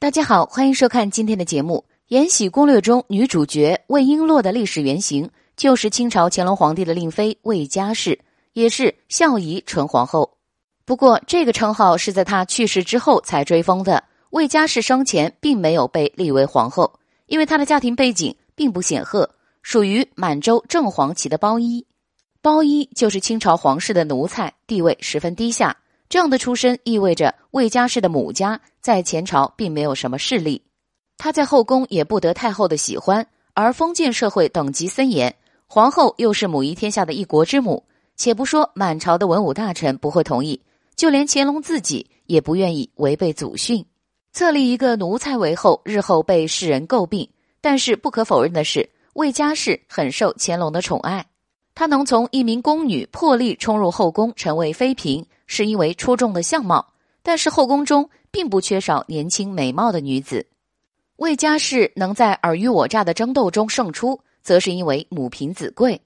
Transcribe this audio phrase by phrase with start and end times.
[0.00, 1.84] 大家好，欢迎收看今天的节目。
[2.06, 8.18] 《延禧攻略》中女主角魏璎珞的历史原型就是清朝乾隆皇帝的令妃魏佳氏，
[8.54, 10.38] 也是孝仪纯皇后。
[10.86, 14.02] 不过，这个称号是在她去世之后才追封的。
[14.30, 16.90] 魏佳氏生前并没有被立为皇后，
[17.26, 19.28] 因为她的家庭背景并不显赫，
[19.60, 21.86] 属于满洲正黄旗的包衣。
[22.40, 25.76] 包衣就是清朝皇室的奴才，地位十分低下。
[26.10, 30.60] 这样的出身意味着魏佳氏的母家在前朝并没有什么势力，
[31.16, 35.32] 她在后宫也不得太后的喜欢，而封建社会等级森严，
[35.68, 37.84] 皇后又是母仪天下的一国之母，
[38.16, 40.60] 且不说满朝的文武大臣不会同意，
[40.96, 43.86] 就连乾隆自己也不愿意违背祖训，
[44.32, 47.30] 册立一个奴才为后，日后被世人诟病。
[47.60, 51.24] 但是不可否认的是，魏佳氏很受乾隆的宠爱，
[51.72, 55.24] 她能从一名宫女破例冲入后宫，成为妃嫔。
[55.50, 56.92] 是因为出众的相貌，
[57.24, 60.46] 但是后宫中并不缺少年轻美貌的女子。
[61.16, 66.00] 魏佳氏能在尔虞我诈的争斗中胜出，则是因为母凭子贵。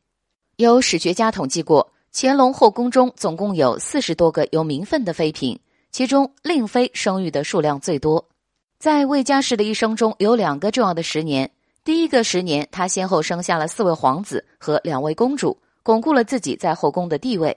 [0.56, 5.60] 有史学家统计过，乾隆后宫中总共有四十多个有名分的妃嫔，
[5.92, 8.26] 其中令妃生育的数量最多。
[8.78, 11.50] 在魏佳氏的一生中，有两个重要的十年。
[11.84, 17.54] 第一个十年，她先后生下了四位皇子和两位公主，巩固了自己在后宫的地位。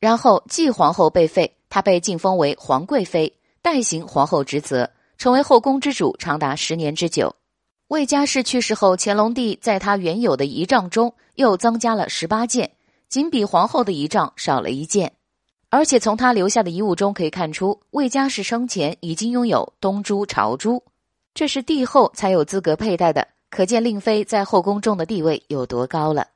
[0.00, 7.36] 然后，继皇后被废，她被晋封为皇贵妃，代行皇后职责，成为后宫之主，长达十年之久。
[7.88, 12.70] 魏佳氏去世后，乾隆帝在他原有的仪仗中又增加了十八件，
[13.10, 15.12] 仅比皇后的仪仗少了一件。
[15.68, 20.82] 而且从他留下的遗物中可以看出，魏佳氏生前已经拥有东珠、朝珠，
[21.34, 26.26] 这是帝后才有资格佩戴的，可见令妃在后宫中的地位有多高了。